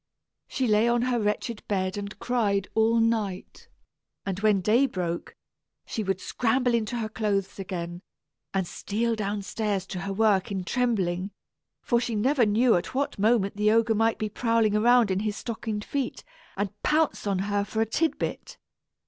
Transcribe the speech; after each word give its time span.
She 0.47 0.65
lay 0.67 0.87
on 0.87 1.03
her 1.03 1.19
wretched 1.19 1.61
bed 1.67 1.95
and 1.95 2.17
cried 2.17 2.67
all 2.73 2.99
night; 2.99 3.69
and 4.25 4.39
when 4.39 4.59
day 4.59 4.87
broke, 4.87 5.35
she 5.85 6.01
would 6.03 6.19
scramble 6.19 6.73
into 6.73 6.97
her 6.97 7.07
clothes 7.07 7.59
again, 7.59 8.01
and 8.51 8.65
steal 8.65 9.13
down 9.13 9.43
stairs 9.43 9.85
to 9.85 9.99
her 9.99 10.11
work 10.11 10.51
in 10.51 10.63
trembling, 10.63 11.29
for 11.83 11.99
she 12.01 12.15
never 12.15 12.47
knew 12.47 12.73
at 12.75 12.95
what 12.95 13.19
moment 13.19 13.57
the 13.57 13.69
ogre 13.71 13.93
might 13.93 14.17
be 14.17 14.27
prowling 14.27 14.75
around 14.75 15.11
in 15.11 15.19
his 15.19 15.37
stocking 15.37 15.81
feet, 15.81 16.23
and 16.57 16.81
pounce 16.81 17.27
upon 17.27 17.37
her 17.37 17.63
for 17.63 17.79
a 17.79 17.85
tid 17.85 18.17
bit. 18.17 18.57